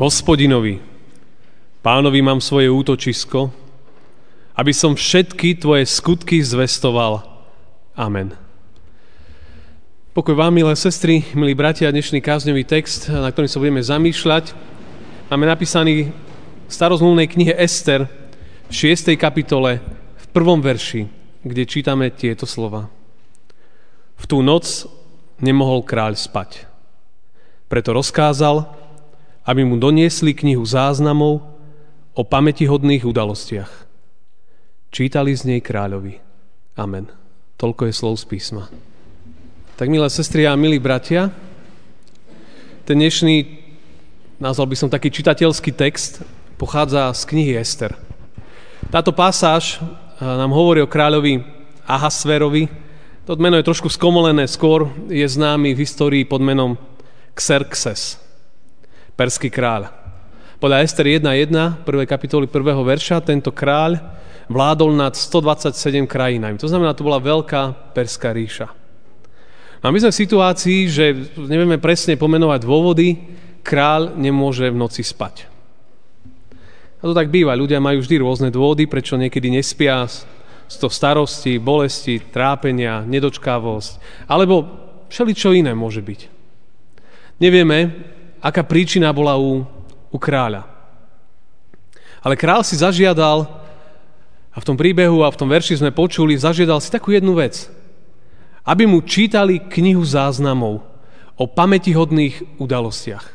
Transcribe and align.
Hospodinovi, 0.00 0.80
pánovi 1.84 2.24
mám 2.24 2.40
svoje 2.40 2.72
útočisko, 2.72 3.52
aby 4.56 4.72
som 4.72 4.96
všetky 4.96 5.60
tvoje 5.60 5.84
skutky 5.84 6.40
zvestoval. 6.40 7.20
Amen. 7.92 8.32
Pokoj 10.16 10.32
vám, 10.32 10.56
milé 10.56 10.72
sestry, 10.80 11.28
milí 11.36 11.52
bratia, 11.52 11.92
dnešný 11.92 12.24
kázňový 12.24 12.64
text, 12.64 13.12
na 13.12 13.28
ktorým 13.28 13.52
sa 13.52 13.60
budeme 13.60 13.84
zamýšľať, 13.84 14.56
máme 15.28 15.44
napísaný 15.44 16.08
v 16.08 16.72
starozmluvnej 16.72 17.28
knihe 17.28 17.52
Ester 17.52 18.08
v 18.68 18.72
6. 18.72 19.12
kapitole 19.20 19.84
v 20.16 20.26
prvom 20.32 20.64
verši, 20.64 21.04
kde 21.44 21.68
čítame 21.68 22.08
tieto 22.08 22.48
slova. 22.48 22.88
V 24.16 24.24
tú 24.24 24.40
noc 24.40 24.88
nemohol 25.36 25.84
kráľ 25.84 26.16
spať. 26.16 26.64
Preto 27.68 27.92
rozkázal, 27.92 28.81
aby 29.42 29.62
mu 29.66 29.78
doniesli 29.78 30.34
knihu 30.34 30.62
záznamov 30.62 31.42
o 32.12 32.22
pamätihodných 32.22 33.02
udalostiach. 33.02 33.72
Čítali 34.92 35.32
z 35.32 35.42
nej 35.48 35.60
kráľovi. 35.64 36.20
Amen. 36.76 37.08
Toľko 37.56 37.88
je 37.88 37.94
slov 37.96 38.14
z 38.20 38.24
písma. 38.28 38.68
Tak 39.80 39.88
milé 39.88 40.06
sestry 40.12 40.44
a 40.44 40.52
milí 40.54 40.76
bratia, 40.76 41.32
ten 42.82 42.98
dnešný, 42.98 43.46
nazval 44.42 44.68
by 44.68 44.76
som 44.76 44.92
taký 44.92 45.08
čitateľský 45.08 45.72
text, 45.72 46.22
pochádza 46.60 47.10
z 47.14 47.22
knihy 47.30 47.52
Ester. 47.58 47.94
Táto 48.92 49.10
pasáž 49.10 49.78
eh, 49.78 49.84
nám 50.22 50.52
hovorí 50.52 50.84
o 50.84 50.90
kráľovi 50.90 51.42
Ahasverovi, 51.88 52.68
to 53.22 53.38
meno 53.38 53.54
je 53.54 53.66
trošku 53.66 53.86
skomolené, 53.86 54.50
skôr 54.50 54.90
je 55.06 55.22
známy 55.22 55.78
v 55.78 55.82
histórii 55.86 56.26
pod 56.26 56.42
menom 56.42 56.74
Xerxes, 57.38 58.21
perský 59.16 59.52
kráľ. 59.52 59.92
Podľa 60.62 60.86
Ester 60.86 61.06
1.1, 61.06 61.50
1. 61.50 61.82
kapitoly 62.06 62.46
1. 62.46 62.54
verša, 62.86 63.18
tento 63.26 63.50
kráľ 63.50 63.98
vládol 64.46 64.94
nad 64.94 65.14
127 65.14 66.06
krajinami. 66.06 66.58
To 66.60 66.70
znamená, 66.70 66.94
to 66.94 67.06
bola 67.06 67.18
veľká 67.18 67.94
perská 67.96 68.30
ríša. 68.30 68.70
A 69.82 69.90
my 69.90 69.98
sme 69.98 70.14
v 70.14 70.20
situácii, 70.22 70.80
že 70.86 71.04
nevieme 71.34 71.82
presne 71.82 72.14
pomenovať 72.14 72.60
dôvody, 72.62 73.08
kráľ 73.66 74.14
nemôže 74.14 74.70
v 74.70 74.78
noci 74.78 75.02
spať. 75.02 75.50
A 77.02 77.10
to 77.10 77.18
tak 77.18 77.34
býva, 77.34 77.58
ľudia 77.58 77.82
majú 77.82 77.98
vždy 77.98 78.22
rôzne 78.22 78.48
dôvody, 78.54 78.86
prečo 78.86 79.18
niekedy 79.18 79.50
nespia, 79.50 80.06
z 80.06 80.76
to 80.78 80.86
starosti, 80.86 81.58
bolesti, 81.58 82.22
trápenia, 82.22 83.02
nedočkavosť, 83.02 84.24
alebo 84.30 84.70
všeličo 85.10 85.50
iné 85.58 85.74
môže 85.74 85.98
byť. 85.98 86.20
Nevieme, 87.42 87.90
aká 88.42 88.66
príčina 88.66 89.14
bola 89.14 89.38
u, 89.38 89.62
u 90.10 90.18
kráľa. 90.18 90.66
Ale 92.22 92.34
král 92.34 92.66
si 92.66 92.74
zažiadal, 92.74 93.46
a 94.52 94.60
v 94.60 94.68
tom 94.68 94.76
príbehu 94.76 95.24
a 95.24 95.32
v 95.32 95.38
tom 95.40 95.48
verši 95.48 95.80
sme 95.80 95.96
počuli, 95.96 96.36
zažiadal 96.36 96.76
si 96.82 96.92
takú 96.92 97.08
jednu 97.14 97.32
vec. 97.40 97.72
Aby 98.68 98.84
mu 98.84 99.00
čítali 99.00 99.58
knihu 99.58 100.04
záznamov 100.04 100.84
o 101.40 101.44
pamätihodných 101.48 102.60
udalostiach. 102.60 103.26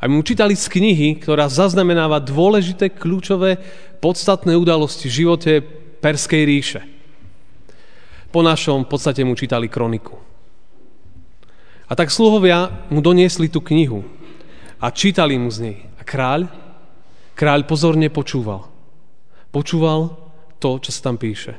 Aby 0.00 0.12
mu 0.12 0.22
čítali 0.22 0.54
z 0.54 0.66
knihy, 0.68 1.24
ktorá 1.24 1.48
zaznamenáva 1.48 2.20
dôležité, 2.20 2.92
kľúčové, 2.92 3.58
podstatné 4.00 4.54
udalosti 4.56 5.08
v 5.08 5.16
živote 5.24 5.52
Perskej 6.00 6.42
ríše. 6.44 6.80
Po 8.30 8.44
našom 8.44 8.86
podstate 8.86 9.24
mu 9.24 9.34
čítali 9.34 9.66
kroniku. 9.66 10.29
A 11.90 11.98
tak 11.98 12.14
sluhovia 12.14 12.86
mu 12.86 13.02
doniesli 13.02 13.50
tú 13.50 13.58
knihu 13.58 14.06
a 14.78 14.94
čítali 14.94 15.34
mu 15.34 15.50
z 15.50 15.58
nej. 15.58 15.78
A 15.98 16.06
kráľ, 16.06 16.46
kráľ 17.34 17.66
pozorne 17.66 18.06
počúval. 18.06 18.70
Počúval 19.50 20.14
to, 20.62 20.78
čo 20.78 20.94
sa 20.94 21.10
tam 21.10 21.18
píše. 21.18 21.58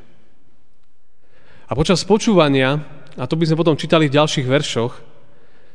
A 1.68 1.76
počas 1.76 2.00
počúvania, 2.08 2.80
a 3.20 3.28
to 3.28 3.36
by 3.36 3.44
sme 3.44 3.60
potom 3.60 3.76
čítali 3.76 4.08
v 4.08 4.16
ďalších 4.16 4.48
veršoch, 4.48 4.92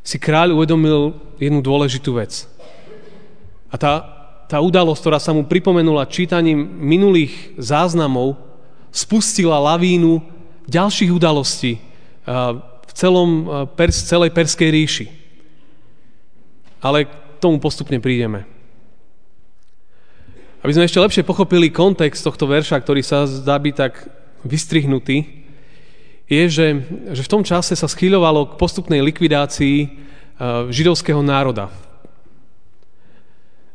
si 0.02 0.18
kráľ 0.18 0.58
uvedomil 0.58 1.14
jednu 1.38 1.62
dôležitú 1.62 2.18
vec. 2.18 2.50
A 3.70 3.78
tá, 3.78 3.94
tá 4.50 4.58
udalosť, 4.58 5.02
ktorá 5.06 5.20
sa 5.22 5.38
mu 5.38 5.46
pripomenula 5.46 6.10
čítaním 6.10 6.66
minulých 6.82 7.54
záznamov, 7.62 8.42
spustila 8.90 9.62
lavínu 9.62 10.18
ďalších 10.66 11.14
udalostí 11.14 11.78
celom, 12.98 13.46
pers, 13.78 14.02
celej 14.10 14.34
Perskej 14.34 14.74
ríši. 14.74 15.06
Ale 16.82 17.06
k 17.06 17.14
tomu 17.38 17.62
postupne 17.62 18.02
prídeme. 18.02 18.50
Aby 20.66 20.74
sme 20.74 20.90
ešte 20.90 20.98
lepšie 20.98 21.22
pochopili 21.22 21.70
kontext 21.70 22.26
tohto 22.26 22.50
verša, 22.50 22.82
ktorý 22.82 23.06
sa 23.06 23.30
zdá 23.30 23.62
byť 23.62 23.76
tak 23.78 23.94
vystrihnutý, 24.42 25.46
je, 26.28 26.44
že, 26.50 26.68
že 27.14 27.22
v 27.24 27.32
tom 27.32 27.46
čase 27.46 27.78
sa 27.78 27.88
schýľovalo 27.88 28.52
k 28.52 28.58
postupnej 28.60 29.00
likvidácii 29.00 29.78
židovského 30.74 31.22
národa. 31.22 31.72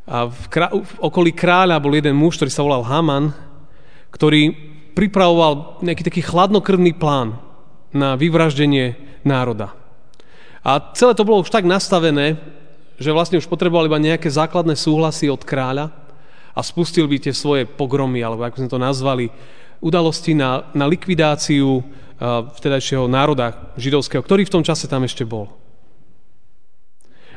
A 0.03 0.27
v, 0.27 0.45
krá- 0.51 0.75
v 0.75 0.93
okolí 0.99 1.31
kráľa 1.31 1.79
bol 1.79 1.95
jeden 1.95 2.13
muž, 2.13 2.35
ktorý 2.35 2.51
sa 2.51 2.61
volal 2.61 2.83
Haman, 2.83 3.31
ktorý 4.11 4.51
pripravoval 4.93 5.81
nejaký 5.81 6.03
taký 6.05 6.21
chladnokrvný 6.21 6.93
plán 6.93 7.39
na 7.95 8.13
vyvraždenie 8.19 9.02
národa. 9.25 9.75
A 10.63 10.79
celé 10.95 11.11
to 11.11 11.27
bolo 11.27 11.43
už 11.43 11.51
tak 11.51 11.67
nastavené, 11.67 12.39
že 12.95 13.11
vlastne 13.11 13.39
už 13.39 13.49
potreboval 13.51 13.89
iba 13.89 13.99
nejaké 13.99 14.31
základné 14.31 14.79
súhlasy 14.79 15.27
od 15.27 15.43
kráľa 15.43 15.91
a 16.55 16.61
spustil 16.61 17.09
by 17.09 17.19
tie 17.19 17.33
svoje 17.35 17.67
pogromy, 17.67 18.23
alebo 18.23 18.45
ako 18.45 18.63
sme 18.63 18.69
to 18.71 18.79
nazvali, 18.79 19.25
udalosti 19.83 20.31
na, 20.31 20.71
na 20.71 20.87
likvidáciu 20.87 21.67
uh, 21.67 21.83
vtedajšieho 22.55 23.09
národa 23.11 23.73
židovského, 23.75 24.23
ktorý 24.23 24.47
v 24.47 24.53
tom 24.53 24.63
čase 24.63 24.87
tam 24.87 25.03
ešte 25.03 25.27
bol. 25.27 25.51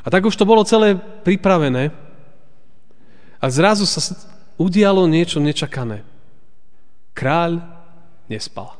A 0.06 0.12
tak 0.12 0.22
už 0.22 0.38
to 0.38 0.46
bolo 0.46 0.62
celé 0.62 0.94
pripravené 1.26 1.90
a 3.42 3.46
zrazu 3.50 3.82
sa 3.90 3.98
udialo 4.54 5.10
niečo 5.10 5.42
nečakané. 5.42 6.06
Kráľ 7.10 7.58
nespal. 8.30 8.78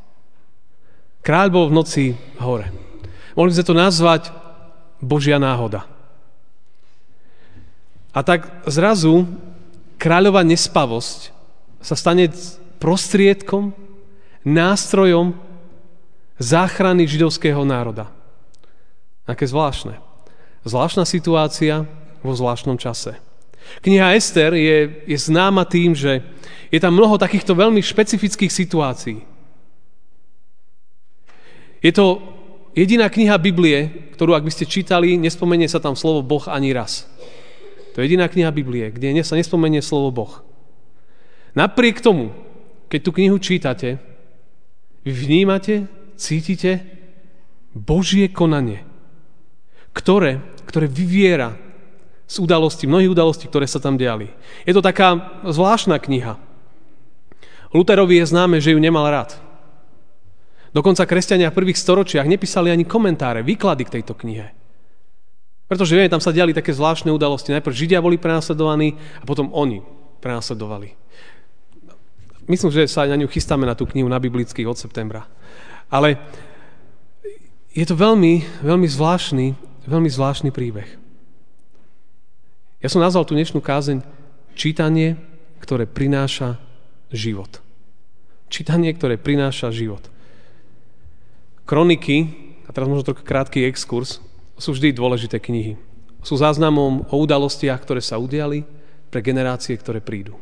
Kráľ 1.27 1.47
bol 1.51 1.67
v 1.67 1.77
noci 1.83 2.05
hore. 2.39 2.86
Mohli 3.37 3.53
sme 3.53 3.69
to 3.69 3.75
nazvať 3.77 4.23
Božia 4.99 5.37
náhoda. 5.37 5.85
A 8.17 8.25
tak 8.25 8.49
zrazu 8.65 9.29
kráľová 10.01 10.41
nespavosť 10.41 11.37
sa 11.85 11.93
stane 11.93 12.33
prostriedkom, 12.81 13.77
nástrojom 14.41 15.37
záchrany 16.41 17.05
židovského 17.05 17.61
národa. 17.69 18.09
Aké 19.29 19.45
zvláštne. 19.45 20.01
Zvláštna 20.65 21.05
situácia 21.05 21.85
vo 22.25 22.33
zvláštnom 22.33 22.81
čase. 22.81 23.21
Kniha 23.83 24.15
Ester 24.15 24.55
je, 24.55 25.03
je 25.05 25.19
známa 25.19 25.67
tým, 25.67 25.93
že 25.93 26.23
je 26.71 26.79
tam 26.79 26.95
mnoho 26.95 27.19
takýchto 27.19 27.53
veľmi 27.53 27.83
špecifických 27.83 28.53
situácií. 28.53 29.19
Je 31.83 31.93
to 31.93 32.36
jediná 32.77 33.09
kniha 33.09 33.41
Biblie, 33.41 34.13
ktorú 34.15 34.37
ak 34.37 34.45
by 34.45 34.53
ste 34.53 34.69
čítali, 34.69 35.17
nespomenie 35.17 35.67
sa 35.67 35.81
tam 35.81 35.97
slovo 35.97 36.21
Boh 36.21 36.45
ani 36.47 36.77
raz. 36.77 37.09
To 37.97 38.05
je 38.05 38.13
jediná 38.13 38.29
kniha 38.29 38.53
Biblie, 38.53 38.93
kde 38.93 39.17
sa 39.25 39.41
nespomenie 39.41 39.81
slovo 39.81 40.13
Boh. 40.13 40.45
Napriek 41.57 42.05
tomu, 42.05 42.37
keď 42.93 43.01
tú 43.01 43.11
knihu 43.17 43.41
čítate, 43.41 43.97
vnímate, 45.09 45.89
cítite 46.21 46.85
Božie 47.73 48.29
konanie, 48.29 48.85
ktoré, 49.97 50.45
ktoré 50.69 50.85
vyviera 50.85 51.57
z 52.29 52.37
udalostí, 52.43 52.85
mnohých 52.85 53.13
udalostí, 53.17 53.49
ktoré 53.49 53.65
sa 53.65 53.81
tam 53.81 53.97
diali. 53.97 54.29
Je 54.69 54.77
to 54.77 54.85
taká 54.85 55.41
zvláštna 55.47 55.97
kniha. 55.97 56.37
Luterovi 57.71 58.19
je 58.21 58.29
známe, 58.29 58.61
že 58.61 58.75
ju 58.75 58.81
nemal 58.83 59.09
rád. 59.09 59.46
Dokonca 60.77 61.09
kresťania 61.09 61.49
v 61.49 61.57
prvých 61.57 61.81
storočiach 61.81 62.29
nepísali 62.29 62.69
ani 62.69 62.85
komentáre, 62.85 63.41
výklady 63.41 63.89
k 63.89 63.95
tejto 63.97 64.13
knihe. 64.13 64.53
Pretože 65.65 65.97
vieme, 65.97 66.13
tam 66.13 66.21
sa 66.21 66.37
diali 66.37 66.53
také 66.53 66.77
zvláštne 66.77 67.09
udalosti. 67.09 67.57
Najprv 67.57 67.73
Židia 67.73 68.05
boli 68.05 68.21
prenasledovaní 68.21 68.93
a 69.17 69.25
potom 69.25 69.49
oni 69.57 69.81
prenasledovali. 70.21 70.93
Myslím, 72.45 72.71
že 72.77 72.93
sa 72.93 73.09
na 73.09 73.17
ňu 73.17 73.25
chystáme 73.25 73.65
na 73.65 73.73
tú 73.73 73.89
knihu 73.89 74.05
na 74.05 74.21
biblických 74.21 74.69
od 74.69 74.77
septembra. 74.77 75.25
Ale 75.89 76.21
je 77.73 77.89
to 77.89 77.97
veľmi, 77.97 78.45
veľmi 78.61 78.87
zvláštny, 78.87 79.57
veľmi 79.89 80.11
zvláštny 80.13 80.53
príbeh. 80.53 80.87
Ja 82.85 82.93
som 82.93 83.01
nazval 83.01 83.25
tú 83.25 83.33
dnešnú 83.33 83.65
kázeň 83.65 84.05
čítanie, 84.53 85.17
ktoré 85.59 85.89
prináša 85.89 86.61
život. 87.09 87.65
Čítanie, 88.53 88.93
ktoré 88.93 89.17
prináša 89.17 89.73
život. 89.73 90.05
Kroniky, 91.67 92.31
a 92.65 92.71
teraz 92.71 92.87
možno 92.87 93.11
trochu 93.11 93.27
krátky 93.27 93.67
exkurs, 93.67 94.23
sú 94.55 94.71
vždy 94.71 94.95
dôležité 94.95 95.43
knihy. 95.43 95.75
Sú 96.23 96.39
záznamom 96.39 97.03
o 97.11 97.17
udalostiach, 97.19 97.83
ktoré 97.83 97.99
sa 97.99 98.23
udiali 98.23 98.63
pre 99.11 99.19
generácie, 99.19 99.75
ktoré 99.75 99.99
prídu. 99.99 100.39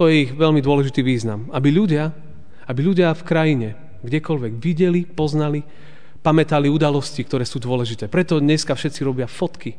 To 0.00 0.08
je 0.08 0.24
ich 0.24 0.32
veľmi 0.32 0.64
dôležitý 0.64 1.04
význam. 1.04 1.52
Aby 1.52 1.68
ľudia, 1.76 2.16
aby 2.64 2.80
ľudia 2.80 3.12
v 3.12 3.22
krajine, 3.28 3.68
kdekoľvek 4.00 4.52
videli, 4.56 5.04
poznali, 5.04 5.60
pamätali 6.24 6.72
udalosti, 6.72 7.28
ktoré 7.28 7.44
sú 7.44 7.60
dôležité. 7.60 8.08
Preto 8.08 8.40
dneska 8.40 8.72
všetci 8.72 9.04
robia 9.04 9.28
fotky. 9.28 9.76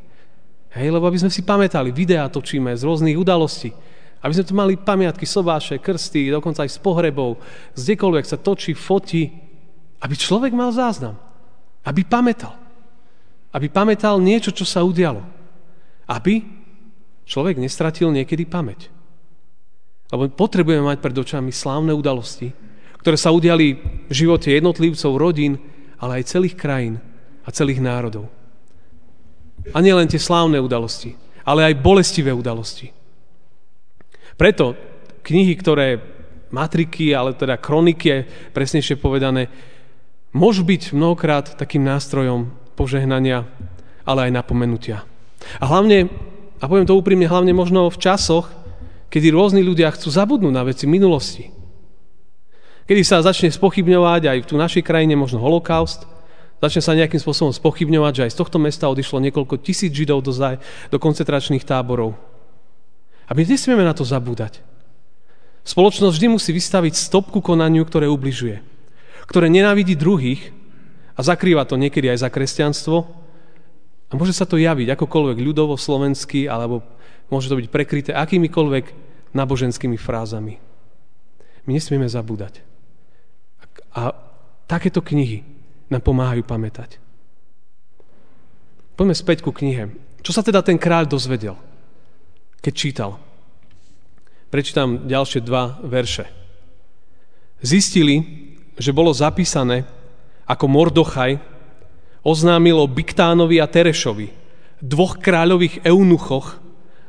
Hej, 0.70 0.88
lebo 0.90 1.10
aby 1.10 1.18
sme 1.18 1.34
si 1.34 1.42
pamätali, 1.42 1.90
videá 1.90 2.30
točíme 2.30 2.70
z 2.78 2.82
rôznych 2.86 3.18
udalostí. 3.18 3.74
Aby 4.22 4.32
sme 4.38 4.46
tu 4.46 4.54
mali 4.54 4.78
pamiatky, 4.78 5.26
sobáše, 5.26 5.82
krsty, 5.82 6.30
dokonca 6.30 6.62
aj 6.62 6.70
z 6.72 6.78
pohrebov, 6.78 7.42
kdekoľvek 7.74 8.24
sa 8.24 8.38
točí, 8.38 8.72
fotí, 8.72 9.43
aby 10.04 10.14
človek 10.20 10.52
mal 10.52 10.68
záznam. 10.68 11.16
Aby 11.80 12.04
pamätal. 12.04 12.52
Aby 13.56 13.72
pamätal 13.72 14.20
niečo, 14.20 14.52
čo 14.52 14.68
sa 14.68 14.84
udialo. 14.84 15.24
Aby 16.04 16.44
človek 17.24 17.56
nestratil 17.56 18.12
niekedy 18.12 18.44
pamäť. 18.44 18.92
Lebo 20.12 20.28
potrebujeme 20.28 20.84
mať 20.84 21.00
pred 21.00 21.16
očami 21.16 21.48
slávne 21.48 21.96
udalosti, 21.96 22.52
ktoré 23.00 23.16
sa 23.16 23.32
udiali 23.32 23.80
v 24.08 24.12
živote 24.12 24.52
jednotlivcov, 24.52 25.16
rodín, 25.16 25.56
ale 25.96 26.20
aj 26.20 26.36
celých 26.36 26.60
krajín 26.60 27.00
a 27.44 27.48
celých 27.48 27.80
národov. 27.80 28.28
A 29.72 29.80
nielen 29.80 30.04
tie 30.04 30.20
slávne 30.20 30.60
udalosti, 30.60 31.16
ale 31.48 31.64
aj 31.64 31.80
bolestivé 31.80 32.28
udalosti. 32.36 32.92
Preto 34.36 34.76
knihy, 35.24 35.56
ktoré 35.56 35.96
matriky, 36.52 37.16
ale 37.16 37.32
teda 37.32 37.56
kroniky, 37.56 38.28
presnejšie 38.52 39.00
povedané, 39.00 39.48
môžu 40.34 40.66
byť 40.66 40.90
mnohokrát 40.92 41.54
takým 41.54 41.86
nástrojom 41.86 42.50
požehnania, 42.74 43.46
ale 44.02 44.28
aj 44.28 44.36
napomenutia. 44.36 45.06
A 45.62 45.64
hlavne, 45.70 46.10
a 46.58 46.64
poviem 46.66 46.84
to 46.84 46.98
úprimne, 46.98 47.30
hlavne 47.30 47.54
možno 47.54 47.86
v 47.88 47.96
časoch, 48.02 48.50
kedy 49.08 49.30
rôzni 49.30 49.62
ľudia 49.62 49.94
chcú 49.94 50.10
zabudnúť 50.10 50.52
na 50.52 50.66
veci 50.66 50.90
minulosti. 50.90 51.54
Kedy 52.84 53.00
sa 53.06 53.24
začne 53.24 53.48
spochybňovať 53.48 54.22
aj 54.28 54.38
v 54.44 54.48
tu 54.50 54.54
našej 54.58 54.82
krajine 54.84 55.16
možno 55.16 55.40
holokaust, 55.40 56.04
začne 56.58 56.82
sa 56.82 56.98
nejakým 56.98 57.22
spôsobom 57.22 57.54
spochybňovať, 57.54 58.12
že 58.12 58.24
aj 58.28 58.32
z 58.34 58.40
tohto 58.42 58.58
mesta 58.60 58.90
odišlo 58.90 59.22
niekoľko 59.24 59.62
tisíc 59.62 59.94
židov 59.94 60.20
do, 60.20 60.34
zaj, 60.34 60.60
do 60.90 60.98
koncentračných 60.98 61.64
táborov. 61.64 62.18
A 63.24 63.32
my 63.32 63.40
nesmieme 63.40 63.86
na 63.86 63.96
to 63.96 64.04
zabúdať. 64.04 64.60
Spoločnosť 65.64 66.12
vždy 66.12 66.26
musí 66.28 66.52
vystaviť 66.52 66.92
stopku 66.92 67.40
konaniu, 67.40 67.88
ktoré 67.88 68.04
ubližuje 68.04 68.73
ktoré 69.24 69.48
nenávidí 69.48 69.96
druhých 69.96 70.52
a 71.16 71.20
zakrýva 71.24 71.64
to 71.64 71.80
niekedy 71.80 72.10
aj 72.12 72.24
za 72.24 72.28
kresťanstvo 72.28 72.96
a 74.08 74.12
môže 74.14 74.36
sa 74.36 74.44
to 74.44 74.60
javiť 74.60 74.94
akokoľvek 74.94 75.38
ľudovo, 75.40 75.74
slovensky, 75.74 76.46
alebo 76.46 76.84
môže 77.32 77.48
to 77.48 77.58
byť 77.58 77.68
prekryté 77.72 78.10
akýmikoľvek 78.12 78.92
náboženskými 79.34 79.98
frázami. 79.98 80.60
My 81.64 81.70
nesmieme 81.74 82.06
zabúdať. 82.06 82.60
A 83.96 84.12
takéto 84.68 85.00
knihy 85.00 85.42
nám 85.88 86.04
pomáhajú 86.04 86.44
pamätať. 86.44 87.00
Poďme 88.94 89.16
späť 89.16 89.42
ku 89.42 89.50
knihe. 89.50 89.90
Čo 90.22 90.30
sa 90.30 90.42
teda 90.46 90.62
ten 90.62 90.78
kráľ 90.78 91.10
dozvedel, 91.10 91.58
keď 92.62 92.72
čítal? 92.72 93.10
Prečítam 94.54 95.10
ďalšie 95.10 95.42
dva 95.42 95.82
verše. 95.82 96.30
Zistili, 97.58 98.43
že 98.74 98.90
bolo 98.94 99.14
zapísané, 99.14 99.86
ako 100.44 100.66
Mordochaj 100.68 101.40
oznámil 102.24 102.80
o 102.80 102.88
Biktánovi 102.88 103.60
a 103.60 103.66
Terešovi, 103.68 104.32
dvoch 104.80 105.20
kráľových 105.20 105.84
eunuchoch 105.84 106.60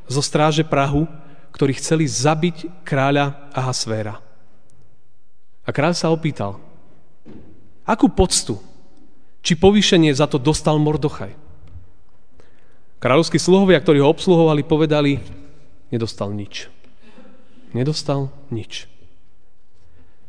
zo 0.06 0.22
stráže 0.22 0.64
Prahu, 0.64 1.08
ktorí 1.52 1.76
chceli 1.80 2.06
zabiť 2.06 2.84
kráľa 2.84 3.52
Ahasvéra. 3.56 4.20
A 5.66 5.70
kráľ 5.74 5.94
sa 5.98 6.14
opýtal, 6.14 6.62
akú 7.88 8.12
poctu 8.12 8.60
či 9.46 9.54
povýšenie 9.54 10.10
za 10.10 10.26
to 10.26 10.42
dostal 10.42 10.82
Mordochaj. 10.82 11.34
Kráľovskí 12.98 13.38
sluhovia, 13.38 13.78
ktorí 13.78 14.02
ho 14.02 14.10
obsluhovali, 14.10 14.66
povedali, 14.66 15.22
nedostal 15.94 16.34
nič. 16.34 16.66
Nedostal 17.70 18.34
nič. 18.50 18.90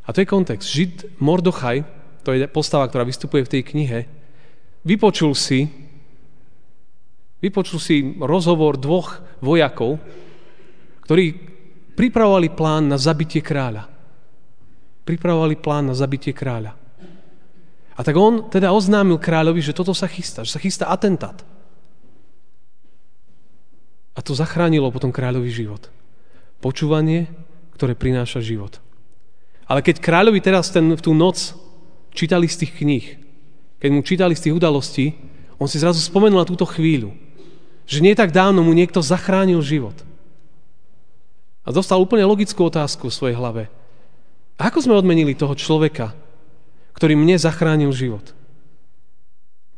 A 0.06 0.14
to 0.14 0.22
je 0.22 0.30
kontext. 0.30 0.70
Žid 0.70 1.18
Mordochaj, 1.18 1.82
to 2.22 2.30
je 2.34 2.46
postava, 2.46 2.86
ktorá 2.86 3.02
vystupuje 3.02 3.42
v 3.42 3.52
tej 3.58 3.62
knihe, 3.66 3.98
vypočul 4.86 5.34
si, 5.34 5.66
vypočul 7.42 7.78
si 7.82 8.14
rozhovor 8.22 8.78
dvoch 8.78 9.18
vojakov, 9.42 9.98
ktorí 11.02 11.34
pripravovali 11.98 12.54
plán 12.54 12.90
na 12.90 12.98
zabitie 12.98 13.42
kráľa. 13.42 13.86
Pripravovali 15.06 15.54
plán 15.58 15.90
na 15.90 15.94
zabitie 15.94 16.34
kráľa. 16.34 16.74
A 17.96 18.00
tak 18.04 18.14
on 18.18 18.52
teda 18.52 18.74
oznámil 18.74 19.16
kráľovi, 19.16 19.64
že 19.64 19.72
toto 19.72 19.96
sa 19.96 20.04
chystá, 20.06 20.44
že 20.44 20.52
sa 20.52 20.60
chystá 20.60 20.90
atentát. 20.92 21.40
A 24.16 24.20
to 24.20 24.36
zachránilo 24.36 24.92
potom 24.92 25.12
kráľový 25.12 25.48
život. 25.52 25.88
Počúvanie, 26.60 27.28
ktoré 27.76 27.96
prináša 27.96 28.40
život. 28.40 28.80
Ale 29.66 29.82
keď 29.82 29.98
kráľovi 29.98 30.38
teraz 30.38 30.70
ten, 30.70 30.94
v 30.94 31.02
tú 31.02 31.10
noc 31.10 31.54
čítali 32.14 32.46
z 32.46 32.64
tých 32.64 32.72
kníh, 32.78 33.06
keď 33.82 33.90
mu 33.90 34.00
čítali 34.06 34.34
z 34.38 34.48
tých 34.48 34.56
udalostí, 34.56 35.18
on 35.58 35.66
si 35.66 35.82
zrazu 35.82 35.98
spomenul 35.98 36.38
na 36.38 36.48
túto 36.48 36.64
chvíľu, 36.64 37.12
že 37.86 38.02
nie 38.02 38.14
tak 38.14 38.30
dávno 38.30 38.62
mu 38.62 38.72
niekto 38.74 39.02
zachránil 39.02 39.58
život. 39.62 39.94
A 41.66 41.74
dostal 41.74 41.98
úplne 41.98 42.22
logickú 42.22 42.66
otázku 42.70 43.10
v 43.10 43.16
svojej 43.16 43.36
hlave. 43.36 43.66
Ako 44.56 44.86
sme 44.86 44.96
odmenili 44.96 45.34
toho 45.34 45.52
človeka, 45.58 46.14
ktorý 46.94 47.18
mne 47.18 47.36
zachránil 47.36 47.90
život? 47.90 48.32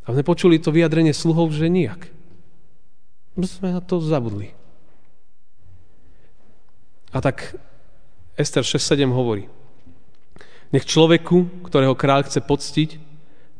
A 0.04 0.12
sme 0.12 0.24
počuli 0.24 0.60
to 0.60 0.72
vyjadrenie 0.72 1.16
sluhov, 1.16 1.52
že 1.52 1.68
nijak. 1.68 2.12
Sme 3.40 3.72
na 3.72 3.80
to 3.80 4.00
zabudli. 4.00 4.52
A 7.12 7.24
tak 7.24 7.56
Ester 8.36 8.62
6.7 8.62 9.08
hovorí. 9.08 9.57
Nech 10.68 10.84
človeku, 10.84 11.64
ktorého 11.64 11.96
kráľ 11.96 12.28
chce 12.28 12.44
poctiť, 12.44 12.90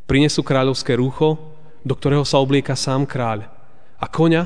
prinesú 0.05 0.45
kráľovské 0.45 0.93
rúcho, 0.93 1.37
do 1.81 1.93
ktorého 1.97 2.21
sa 2.21 2.37
oblieka 2.37 2.77
sám 2.77 3.09
kráľ 3.09 3.49
a 3.97 4.05
koňa, 4.05 4.45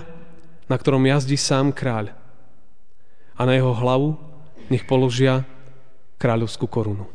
na 0.72 0.76
ktorom 0.80 1.04
jazdí 1.04 1.36
sám 1.36 1.76
kráľ. 1.76 2.16
A 3.36 3.42
na 3.44 3.58
jeho 3.58 3.76
hlavu 3.76 4.16
nech 4.72 4.88
položia 4.88 5.44
kráľovskú 6.22 6.70
korunu. 6.72 7.10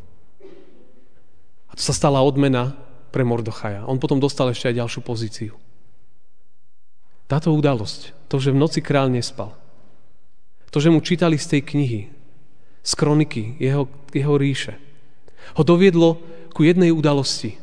A 1.69 1.73
to 1.73 1.83
sa 1.83 1.97
stala 1.97 2.21
odmena 2.21 2.77
pre 3.09 3.25
Mordochaja. 3.25 3.89
On 3.89 3.97
potom 3.97 4.21
dostal 4.21 4.53
ešte 4.53 4.69
aj 4.69 4.85
ďalšiu 4.85 5.01
pozíciu. 5.01 5.55
Táto 7.29 7.53
udalosť, 7.53 8.29
to, 8.29 8.37
že 8.41 8.53
v 8.53 8.61
noci 8.61 8.81
kráľ 8.81 9.13
nespal, 9.13 9.53
to, 10.69 10.81
že 10.81 10.93
mu 10.93 11.01
čítali 11.01 11.41
z 11.41 11.57
tej 11.57 11.63
knihy, 11.65 12.01
z 12.85 12.93
kroniky 12.97 13.57
jeho, 13.61 13.89
jeho 14.13 14.35
ríše, 14.37 14.77
ho 15.55 15.63
doviedlo 15.63 16.19
ku 16.53 16.67
jednej 16.67 16.91
udalosti, 16.91 17.55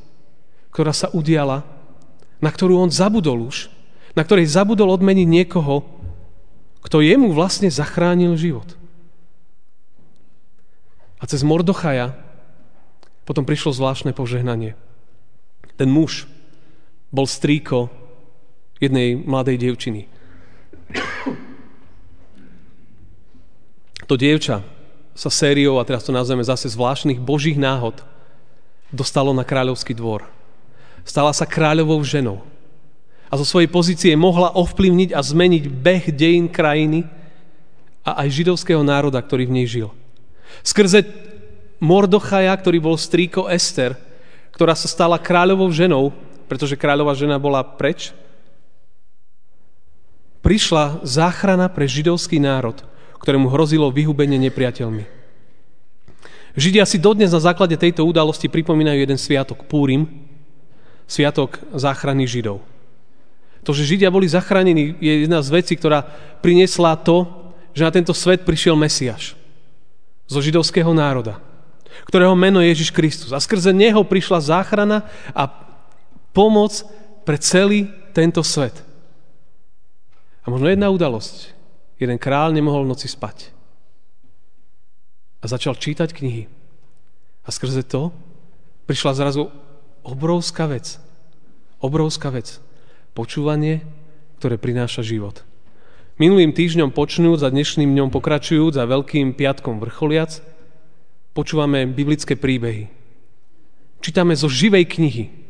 ktorá 0.71 0.95
sa 0.95 1.11
udiala, 1.11 1.67
na 2.39 2.49
ktorú 2.51 2.79
on 2.79 2.91
zabudol 2.93 3.49
už, 3.49 3.67
na 4.15 4.23
ktorej 4.23 4.47
zabudol 4.47 4.95
odmeniť 4.95 5.27
niekoho, 5.27 5.83
kto 6.85 7.01
jemu 7.01 7.33
vlastne 7.33 7.67
zachránil 7.67 8.37
život. 8.37 8.77
A 11.19 11.25
cez 11.25 11.41
Mordochaja 11.41 12.13
potom 13.25 13.43
prišlo 13.43 13.73
zvláštne 13.73 14.13
požehnanie. 14.13 14.77
Ten 15.75 15.89
muž 15.89 16.29
bol 17.09 17.25
strýko 17.25 17.89
jednej 18.77 19.17
mladej 19.17 19.57
dievčiny. 19.57 20.05
To 24.05 24.13
dievča 24.13 24.61
sa 25.15 25.31
sériou, 25.31 25.79
a 25.79 25.87
teraz 25.87 26.03
to 26.03 26.11
nazveme 26.11 26.43
zase 26.43 26.67
zvláštnych 26.67 27.23
božích 27.23 27.55
náhod, 27.55 28.03
dostalo 28.91 29.31
na 29.31 29.47
kráľovský 29.47 29.95
dvor. 29.95 30.27
Stala 31.07 31.31
sa 31.31 31.47
kráľovou 31.47 32.03
ženou. 32.03 32.43
A 33.31 33.39
zo 33.39 33.47
svojej 33.47 33.71
pozície 33.71 34.13
mohla 34.13 34.51
ovplyvniť 34.53 35.15
a 35.15 35.23
zmeniť 35.23 35.63
beh 35.71 36.05
dejín 36.13 36.51
krajiny 36.51 37.07
a 38.05 38.21
aj 38.21 38.43
židovského 38.43 38.83
národa, 38.85 39.17
ktorý 39.17 39.49
v 39.49 39.55
nej 39.55 39.65
žil. 39.65 39.89
Skrze 40.61 41.07
Mordochaja, 41.81 42.53
ktorý 42.53 42.77
bol 42.79 42.95
strýko 42.95 43.49
Ester, 43.49 43.97
ktorá 44.53 44.77
sa 44.77 44.87
stala 44.87 45.19
kráľovou 45.19 45.67
ženou, 45.73 46.15
pretože 46.45 46.79
kráľová 46.79 47.17
žena 47.17 47.35
bola 47.41 47.65
preč, 47.65 48.15
prišla 50.45 51.01
záchrana 51.01 51.65
pre 51.67 51.89
židovský 51.89 52.37
národ, 52.37 52.77
ktorému 53.25 53.49
hrozilo 53.49 53.89
vyhubenie 53.89 54.37
nepriateľmi. 54.37 55.09
Židia 56.53 56.85
si 56.85 57.01
dodnes 57.01 57.33
na 57.33 57.41
základe 57.41 57.73
tejto 57.73 58.05
udalosti 58.05 58.45
pripomínajú 58.45 59.01
jeden 59.01 59.17
sviatok, 59.17 59.65
Púrim, 59.65 60.05
sviatok 61.09 61.57
záchrany 61.73 62.29
Židov. 62.29 62.61
To, 63.65 63.73
že 63.73 63.89
Židia 63.89 64.13
boli 64.13 64.29
zachránení, 64.29 64.93
je 65.01 65.25
jedna 65.25 65.41
z 65.41 65.49
vecí, 65.49 65.73
ktorá 65.73 66.05
priniesla 66.45 66.93
to, 67.01 67.25
že 67.73 67.81
na 67.81 67.91
tento 67.91 68.13
svet 68.13 68.45
prišiel 68.45 68.77
Mesiaš 68.77 69.33
zo 70.29 70.39
židovského 70.41 70.89
národa, 70.93 71.41
ktorého 72.05 72.37
meno 72.37 72.61
je 72.61 72.71
Ježiš 72.71 72.89
Kristus. 72.93 73.33
A 73.33 73.41
skrze 73.41 73.73
neho 73.73 74.05
prišla 74.05 74.53
záchrana 74.53 75.05
a 75.33 75.49
pomoc 76.29 76.85
pre 77.25 77.41
celý 77.41 77.89
tento 78.13 78.45
svet. 78.45 78.85
A 80.45 80.53
možno 80.53 80.69
jedna 80.69 80.93
udalosť. 80.93 81.54
Jeden 81.95 82.19
král 82.19 82.51
nemohol 82.51 82.83
v 82.83 82.91
noci 82.91 83.07
spať. 83.07 83.55
A 85.39 85.45
začal 85.47 85.77
čítať 85.77 86.11
knihy. 86.11 86.49
A 87.45 87.49
skrze 87.53 87.85
to 87.85 88.11
prišla 88.89 89.15
zrazu 89.15 89.53
obrovská 90.01 90.65
vec. 90.67 90.97
Obrovská 91.79 92.33
vec. 92.33 92.59
Počúvanie, 93.15 93.85
ktoré 94.41 94.59
prináša 94.59 95.05
život. 95.05 95.45
Minulým 96.15 96.55
týždňom 96.55 96.95
počnúť, 96.95 97.43
za 97.43 97.49
dnešným 97.51 97.91
dňom 97.91 98.09
pokračujúc, 98.11 98.75
za 98.75 98.87
Veľkým 98.87 99.35
piatkom 99.35 99.83
vrcholiac, 99.83 100.39
počúvame 101.35 101.83
biblické 101.87 102.39
príbehy. 102.39 102.87
Čítame 103.99 104.35
zo 104.35 104.47
živej 104.47 104.87
knihy, 104.87 105.45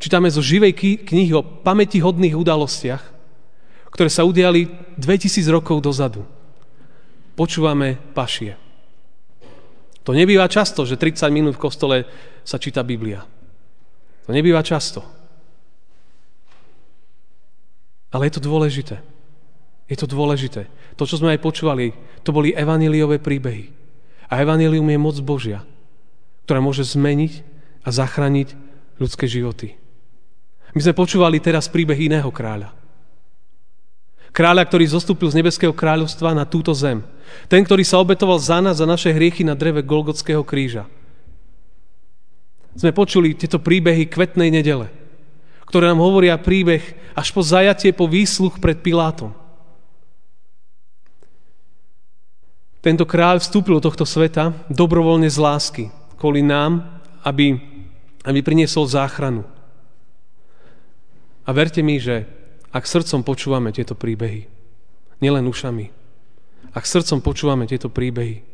Čítame 0.00 0.32
zo 0.32 0.40
živej 0.40 0.72
knihy 1.04 1.32
o 1.36 1.44
pamätihodných 1.44 2.32
udalostiach, 2.32 3.19
ktoré 3.90 4.08
sa 4.08 4.26
udiali 4.26 4.70
2000 4.98 5.46
rokov 5.50 5.82
dozadu. 5.82 6.22
Počúvame 7.34 7.98
pašie. 8.14 8.54
To 10.04 10.16
nebýva 10.16 10.48
často, 10.48 10.88
že 10.88 10.98
30 10.98 11.28
minút 11.30 11.54
v 11.58 11.64
kostole 11.68 11.96
sa 12.42 12.56
číta 12.56 12.80
Biblia. 12.82 13.22
To 14.26 14.30
nebýva 14.32 14.64
často. 14.64 15.04
Ale 18.10 18.26
je 18.26 18.34
to 18.38 18.42
dôležité. 18.42 18.98
Je 19.86 19.96
to 19.98 20.06
dôležité. 20.06 20.66
To, 20.98 21.06
čo 21.06 21.18
sme 21.18 21.34
aj 21.34 21.42
počúvali, 21.42 21.94
to 22.26 22.34
boli 22.34 22.54
evaníliové 22.54 23.22
príbehy. 23.22 23.70
A 24.30 24.42
evanílium 24.42 24.86
je 24.86 24.98
moc 24.98 25.16
Božia, 25.22 25.66
ktorá 26.46 26.62
môže 26.62 26.86
zmeniť 26.86 27.42
a 27.82 27.88
zachrániť 27.90 28.54
ľudské 29.02 29.26
životy. 29.26 29.74
My 30.70 30.80
sme 30.82 30.94
počúvali 30.94 31.42
teraz 31.42 31.66
príbeh 31.66 31.98
iného 31.98 32.30
kráľa. 32.30 32.79
Kráľa, 34.30 34.62
ktorý 34.66 34.86
zostúpil 34.86 35.26
z 35.30 35.42
nebeského 35.42 35.74
kráľovstva 35.74 36.34
na 36.34 36.46
túto 36.46 36.70
zem. 36.70 37.02
Ten, 37.50 37.66
ktorý 37.66 37.82
sa 37.82 37.98
obetoval 37.98 38.38
za 38.38 38.62
nás, 38.62 38.78
za 38.78 38.86
naše 38.86 39.10
hriechy 39.10 39.42
na 39.42 39.58
dreve 39.58 39.82
Golgotského 39.82 40.46
kríža. 40.46 40.86
Sme 42.78 42.94
počuli 42.94 43.34
tieto 43.34 43.58
príbehy 43.58 44.06
kvetnej 44.06 44.54
nedele, 44.54 44.86
ktoré 45.66 45.90
nám 45.90 46.02
hovoria 46.02 46.38
príbeh 46.38 46.82
až 47.18 47.34
po 47.34 47.42
zajatie, 47.42 47.90
po 47.90 48.06
výsluch 48.06 48.62
pred 48.62 48.78
Pilátom. 48.78 49.34
Tento 52.80 53.04
kráľ 53.04 53.42
vstúpil 53.44 53.76
do 53.76 53.92
tohto 53.92 54.08
sveta 54.08 54.56
dobrovoľne 54.72 55.28
z 55.28 55.36
lásky, 55.36 55.84
kvôli 56.16 56.40
nám, 56.40 57.02
aby, 57.26 57.60
aby 58.24 58.40
priniesol 58.40 58.88
záchranu. 58.88 59.44
A 61.44 61.50
verte 61.52 61.84
mi, 61.84 62.00
že 62.00 62.24
ak 62.70 62.86
srdcom 62.86 63.26
počúvame 63.26 63.74
tieto 63.74 63.98
príbehy, 63.98 64.46
nielen 65.18 65.46
ušami, 65.50 65.90
ak 66.70 66.86
srdcom 66.86 67.18
počúvame 67.18 67.66
tieto 67.66 67.90
príbehy, 67.90 68.46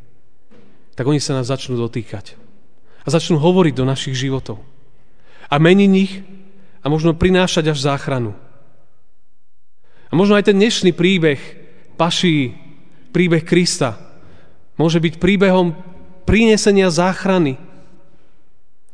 tak 0.96 1.04
oni 1.04 1.20
sa 1.20 1.36
nás 1.36 1.52
začnú 1.52 1.76
dotýkať. 1.76 2.40
A 3.04 3.12
začnú 3.12 3.36
hovoriť 3.36 3.74
do 3.76 3.84
našich 3.84 4.16
životov. 4.16 4.64
A 5.46 5.60
meniť 5.60 5.92
ich 5.94 6.24
a 6.80 6.86
možno 6.88 7.12
prinášať 7.14 7.76
až 7.76 7.78
záchranu. 7.84 8.32
A 10.08 10.12
možno 10.16 10.34
aj 10.34 10.48
ten 10.48 10.56
dnešný 10.56 10.96
príbeh 10.96 11.38
paší, 12.00 12.56
príbeh 13.12 13.44
Krista, 13.44 14.00
môže 14.80 14.96
byť 14.98 15.20
príbehom 15.20 15.76
prinesenia 16.24 16.88
záchrany 16.88 17.60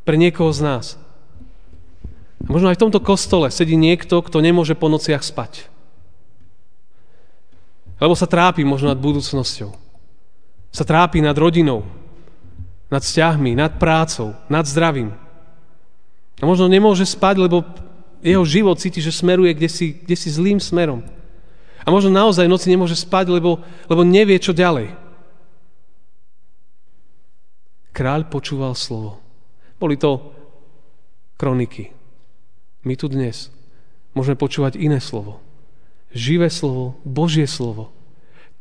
pre 0.02 0.18
niekoho 0.18 0.50
z 0.50 0.60
nás. 0.60 0.86
A 2.42 2.48
možno 2.50 2.70
aj 2.70 2.76
v 2.78 2.82
tomto 2.88 2.98
kostole 2.98 3.50
sedí 3.54 3.78
niekto, 3.78 4.18
kto 4.18 4.42
nemôže 4.42 4.74
po 4.74 4.90
nociach 4.90 5.22
spať. 5.22 5.70
Lebo 8.02 8.18
sa 8.18 8.26
trápi 8.26 8.66
možno 8.66 8.90
nad 8.90 8.98
budúcnosťou. 8.98 9.70
Sa 10.74 10.82
trápi 10.82 11.22
nad 11.22 11.38
rodinou, 11.38 11.86
nad 12.90 13.04
vzťahmi, 13.04 13.54
nad 13.54 13.78
prácou, 13.78 14.34
nad 14.50 14.66
zdravím. 14.66 15.14
A 16.40 16.48
možno 16.48 16.66
nemôže 16.66 17.06
spať, 17.06 17.46
lebo 17.46 17.62
jeho 18.18 18.42
život 18.42 18.74
cíti, 18.82 18.98
že 18.98 19.14
smeruje 19.14 19.54
kde 19.54 19.68
si, 19.70 19.86
kde 19.94 20.16
si 20.18 20.28
zlým 20.34 20.58
smerom. 20.58 21.06
A 21.82 21.88
možno 21.90 22.10
naozaj 22.10 22.50
noci 22.50 22.70
nemôže 22.70 22.98
spať, 22.98 23.30
lebo, 23.30 23.62
lebo 23.86 24.02
nevie, 24.02 24.38
čo 24.42 24.50
ďalej. 24.50 24.94
Kráľ 27.94 28.26
počúval 28.26 28.74
slovo. 28.74 29.22
Boli 29.78 29.94
to 29.94 30.34
kroniky. 31.38 32.01
My 32.82 32.98
tu 32.98 33.06
dnes 33.06 33.50
môžeme 34.10 34.34
počúvať 34.34 34.74
iné 34.74 34.98
slovo. 34.98 35.38
Živé 36.12 36.50
slovo, 36.50 36.98
Božie 37.06 37.46
slovo. 37.46 37.94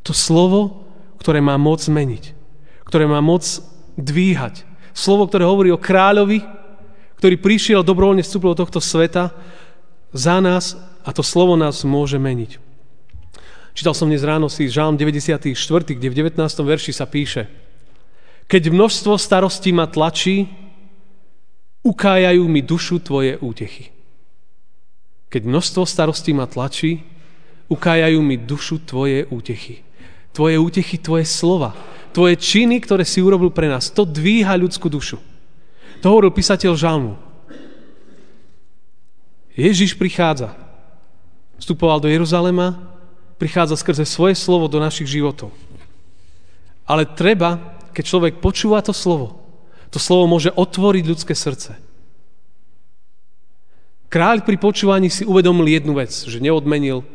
To 0.06 0.14
slovo, 0.14 0.86
ktoré 1.18 1.42
má 1.42 1.58
moc 1.58 1.82
zmeniť. 1.82 2.38
Ktoré 2.86 3.10
má 3.10 3.18
moc 3.20 3.44
dvíhať. 3.98 4.64
Slovo, 4.94 5.26
ktoré 5.26 5.44
hovorí 5.50 5.74
o 5.74 5.82
kráľovi, 5.82 6.46
ktorý 7.18 7.36
prišiel 7.38 7.82
dobrovoľne 7.82 8.22
vstúpil 8.22 8.54
do 8.54 8.62
tohto 8.66 8.82
sveta 8.82 9.34
za 10.14 10.38
nás 10.38 10.78
a 11.02 11.10
to 11.14 11.26
slovo 11.26 11.58
nás 11.58 11.82
môže 11.82 12.18
meniť. 12.22 12.58
Čítal 13.72 13.96
som 13.96 14.10
dnes 14.12 14.26
ráno 14.26 14.52
si 14.52 14.68
Žálm 14.68 15.00
94, 15.00 15.54
kde 15.98 16.08
v 16.12 16.18
19. 16.18 16.38
verši 16.42 16.92
sa 16.92 17.08
píše 17.08 17.48
Keď 18.52 18.70
množstvo 18.70 19.16
starostí 19.16 19.72
ma 19.72 19.88
tlačí, 19.88 20.50
ukájajú 21.82 22.44
mi 22.46 22.62
dušu 22.62 23.00
tvoje 23.00 23.40
útechy. 23.40 23.91
Keď 25.32 25.48
množstvo 25.48 25.88
starostí 25.88 26.36
ma 26.36 26.44
tlačí, 26.44 27.08
ukájajú 27.72 28.20
mi 28.20 28.36
dušu 28.36 28.84
Tvoje 28.84 29.24
útechy. 29.32 29.80
Tvoje 30.36 30.60
útechy, 30.60 31.00
Tvoje 31.00 31.24
slova, 31.24 31.72
Tvoje 32.12 32.36
činy, 32.36 32.84
ktoré 32.84 33.08
si 33.08 33.24
urobil 33.24 33.48
pre 33.56 33.72
nás. 33.72 33.88
To 33.96 34.04
dvíha 34.04 34.52
ľudskú 34.60 34.92
dušu. 34.92 35.24
To 36.04 36.06
hovoril 36.12 36.36
písateľ 36.36 36.76
Žalmu. 36.76 37.16
Ježiš 39.56 39.96
prichádza. 39.96 40.52
Vstupoval 41.64 42.04
do 42.04 42.12
Jeruzalema, 42.12 42.76
prichádza 43.40 43.80
skrze 43.80 44.04
svoje 44.04 44.36
slovo 44.36 44.68
do 44.68 44.84
našich 44.84 45.08
životov. 45.08 45.56
Ale 46.84 47.08
treba, 47.08 47.80
keď 47.96 48.04
človek 48.04 48.34
počúva 48.44 48.84
to 48.84 48.92
slovo, 48.92 49.40
to 49.88 50.00
slovo 50.00 50.28
môže 50.28 50.52
otvoriť 50.52 51.04
ľudské 51.08 51.32
srdce. 51.32 51.80
Kráľ 54.12 54.44
pri 54.44 54.60
počúvaní 54.60 55.08
si 55.08 55.24
uvedomil 55.24 55.72
jednu 55.72 55.96
vec, 55.96 56.12
že 56.12 56.44
neodmenil 56.44 57.08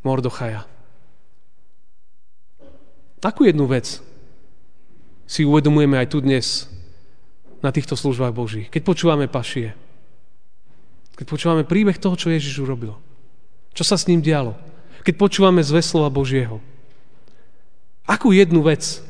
Mordochaja. 0.00 0.64
Takú 3.20 3.44
jednu 3.44 3.68
vec 3.68 4.00
si 5.28 5.44
uvedomujeme 5.44 6.00
aj 6.00 6.08
tu 6.08 6.24
dnes 6.24 6.72
na 7.60 7.68
týchto 7.68 7.92
službách 7.92 8.32
Božích. 8.32 8.68
Keď 8.72 8.82
počúvame 8.88 9.28
pašie. 9.28 9.76
Keď 11.20 11.26
počúvame 11.28 11.68
príbeh 11.68 12.00
toho, 12.00 12.16
čo 12.16 12.32
Ježiš 12.32 12.64
urobil. 12.64 12.96
Čo 13.76 13.84
sa 13.84 14.00
s 14.00 14.08
ním 14.08 14.24
dialo. 14.24 14.56
Keď 15.04 15.14
počúvame 15.20 15.60
zve 15.60 15.84
slova 15.84 16.08
Božieho. 16.08 16.64
Akú 18.08 18.32
jednu 18.32 18.64
vec 18.64 19.04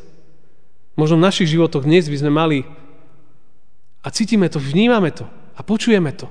možno 0.99 1.14
v 1.14 1.26
našich 1.30 1.46
životoch 1.46 1.87
dnes 1.87 2.11
by 2.11 2.16
sme 2.18 2.32
mali 2.35 2.58
a 4.02 4.11
cítime 4.11 4.50
to, 4.50 4.58
vnímame 4.58 5.14
to 5.14 5.30
a 5.54 5.62
počujeme 5.62 6.11
to. 6.11 6.26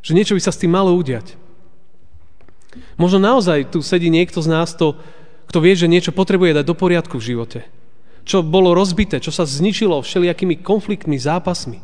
Že 0.00 0.16
niečo 0.16 0.34
by 0.36 0.42
sa 0.42 0.52
s 0.52 0.60
tým 0.60 0.72
malo 0.72 0.96
udiať. 0.96 1.36
Možno 2.96 3.18
naozaj 3.18 3.72
tu 3.72 3.82
sedí 3.82 4.08
niekto 4.08 4.40
z 4.40 4.48
nás, 4.48 4.72
to, 4.76 4.96
kto 5.50 5.58
vie, 5.58 5.74
že 5.74 5.90
niečo 5.90 6.14
potrebuje 6.14 6.60
dať 6.60 6.64
do 6.64 6.78
poriadku 6.78 7.18
v 7.18 7.34
živote. 7.34 7.60
Čo 8.22 8.46
bolo 8.46 8.76
rozbité, 8.76 9.18
čo 9.18 9.34
sa 9.34 9.48
zničilo 9.48 10.04
všelijakými 10.04 10.60
konfliktmi, 10.62 11.18
zápasmi. 11.18 11.82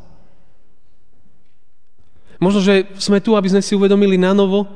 Možno, 2.37 2.61
že 2.61 2.87
sme 3.01 3.19
tu, 3.25 3.33
aby 3.33 3.49
sme 3.49 3.65
si 3.65 3.73
uvedomili 3.73 4.21
na 4.21 4.37
novo, 4.37 4.69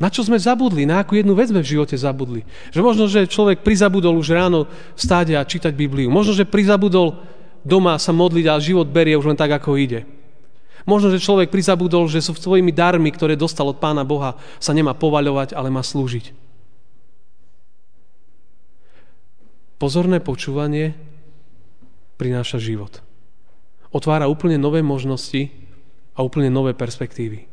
na 0.00 0.08
čo 0.08 0.24
sme 0.24 0.40
zabudli, 0.40 0.88
na 0.88 1.04
akú 1.04 1.14
jednu 1.14 1.36
vec 1.36 1.52
sme 1.52 1.62
v 1.62 1.70
živote 1.76 1.94
zabudli. 1.94 2.42
Že 2.72 2.80
možno, 2.80 3.04
že 3.06 3.30
človek 3.30 3.62
prizabudol 3.62 4.16
už 4.16 4.32
ráno 4.32 4.66
stáť 4.96 5.36
a 5.36 5.44
čítať 5.44 5.70
Bibliu. 5.76 6.10
Možno, 6.10 6.34
že 6.34 6.48
prizabudol 6.48 7.20
doma 7.62 8.00
sa 8.00 8.10
modliť 8.10 8.46
a 8.48 8.56
život 8.56 8.88
berie 8.88 9.14
už 9.14 9.28
len 9.28 9.38
tak, 9.38 9.52
ako 9.52 9.76
ide. 9.76 10.08
Možno, 10.88 11.12
že 11.12 11.20
človek 11.20 11.52
prizabudol, 11.52 12.08
že 12.08 12.24
sú 12.24 12.32
svojimi 12.36 12.72
darmi, 12.72 13.12
ktoré 13.12 13.36
dostal 13.36 13.68
od 13.68 13.80
Pána 13.80 14.04
Boha, 14.04 14.36
sa 14.56 14.72
nemá 14.72 14.96
povaľovať, 14.96 15.52
ale 15.52 15.68
má 15.68 15.84
slúžiť. 15.84 16.32
Pozorné 19.80 20.20
počúvanie 20.20 20.92
prináša 22.20 22.60
život. 22.60 23.00
Otvára 23.90 24.28
úplne 24.28 24.60
nové 24.60 24.84
možnosti 24.84 25.48
a 26.12 26.20
úplne 26.20 26.52
nové 26.52 26.76
perspektívy. 26.76 27.48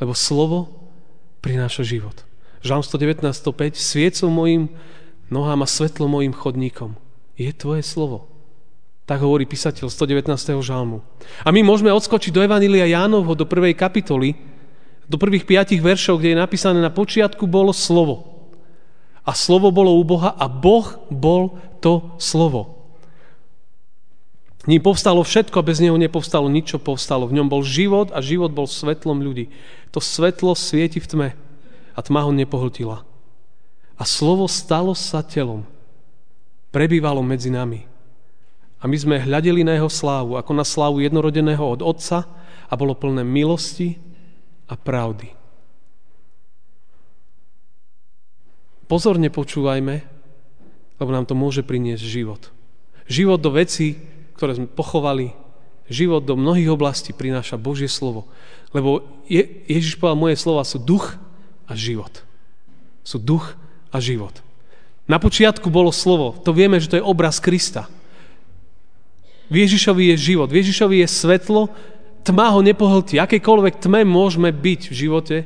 Lebo 0.00 0.16
slovo 0.16 0.72
prináša 1.44 1.84
život. 1.84 2.24
Žalm 2.64 2.82
119.105 2.82 3.76
Sviecou 3.76 4.32
mojim 4.32 4.72
nohám 5.28 5.62
a 5.62 5.68
svetlo 5.68 6.08
mojim 6.08 6.32
chodníkom 6.32 6.96
je 7.36 7.52
tvoje 7.52 7.84
slovo. 7.84 8.35
Tak 9.06 9.22
hovorí 9.22 9.46
písateľ 9.46 9.86
119. 9.86 10.34
žalmu. 10.66 10.98
A 11.46 11.54
my 11.54 11.62
môžeme 11.62 11.94
odskočiť 11.94 12.34
do 12.34 12.42
Evanília 12.42 12.90
Jánovho, 12.90 13.38
do 13.38 13.46
prvej 13.46 13.78
kapitoly, 13.78 14.34
do 15.06 15.14
prvých 15.14 15.46
piatich 15.46 15.78
veršov, 15.78 16.18
kde 16.18 16.34
je 16.34 16.42
napísané 16.42 16.82
na 16.82 16.90
počiatku 16.90 17.46
bolo 17.46 17.70
slovo. 17.70 18.50
A 19.22 19.30
slovo 19.30 19.70
bolo 19.70 19.94
u 19.94 20.02
Boha 20.02 20.34
a 20.34 20.50
Boh 20.50 20.98
bol 21.06 21.54
to 21.78 22.18
slovo. 22.18 22.74
Ním 24.66 24.82
povstalo 24.82 25.22
všetko 25.22 25.62
a 25.62 25.66
bez 25.66 25.78
neho 25.78 25.94
nepovstalo 25.94 26.50
nič, 26.50 26.74
čo 26.74 26.82
povstalo. 26.82 27.30
V 27.30 27.38
ňom 27.38 27.46
bol 27.46 27.62
život 27.62 28.10
a 28.10 28.18
život 28.18 28.50
bol 28.50 28.66
svetlom 28.66 29.22
ľudí. 29.22 29.54
To 29.94 30.02
svetlo 30.02 30.58
svieti 30.58 30.98
v 30.98 31.06
tme 31.06 31.28
a 31.94 31.98
tma 32.02 32.26
ho 32.26 32.34
nepohltila. 32.34 33.06
A 33.94 34.02
slovo 34.02 34.50
stalo 34.50 34.90
sa 34.98 35.22
telom. 35.22 35.62
Prebývalo 36.74 37.22
medzi 37.22 37.54
nami. 37.54 37.95
A 38.86 38.90
my 38.90 38.94
sme 38.94 39.18
hľadeli 39.18 39.66
na 39.66 39.74
jeho 39.74 39.90
slávu, 39.90 40.38
ako 40.38 40.54
na 40.54 40.62
slávu 40.62 41.02
jednorodeného 41.02 41.58
od 41.58 41.82
Otca 41.82 42.22
a 42.70 42.72
bolo 42.78 42.94
plné 42.94 43.26
milosti 43.26 43.98
a 44.70 44.78
pravdy. 44.78 45.34
Pozorne 48.86 49.26
počúvajme, 49.26 50.06
lebo 51.02 51.10
nám 51.10 51.26
to 51.26 51.34
môže 51.34 51.66
priniesť 51.66 52.04
život. 52.06 52.54
Život 53.10 53.42
do 53.42 53.58
veci, 53.58 53.98
ktoré 54.38 54.54
sme 54.54 54.70
pochovali, 54.70 55.34
život 55.90 56.22
do 56.22 56.38
mnohých 56.38 56.70
oblastí 56.70 57.10
prináša 57.10 57.58
Božie 57.58 57.90
slovo. 57.90 58.30
Lebo 58.70 59.02
Je, 59.26 59.66
Ježiš 59.66 59.98
povedal, 59.98 60.30
moje 60.30 60.38
slova 60.38 60.62
sú 60.62 60.78
duch 60.78 61.18
a 61.66 61.74
život. 61.74 62.22
Sú 63.02 63.18
duch 63.18 63.58
a 63.90 63.98
život. 63.98 64.38
Na 65.10 65.18
počiatku 65.18 65.74
bolo 65.74 65.90
slovo. 65.90 66.38
To 66.46 66.54
vieme, 66.54 66.78
že 66.78 66.94
to 66.94 66.98
je 67.02 67.02
obraz 67.02 67.42
Krista. 67.42 67.90
V 69.46 69.62
Ježišovi 69.62 70.14
je 70.14 70.16
život. 70.34 70.50
V 70.50 70.58
Ježišovi 70.62 71.02
je 71.02 71.08
svetlo. 71.08 71.70
Tma 72.26 72.50
ho 72.50 72.60
nepohltí. 72.62 73.22
Akékoľvek 73.22 73.78
tme 73.78 74.02
môžeme 74.02 74.50
byť 74.50 74.90
v 74.90 74.94
živote, 74.94 75.36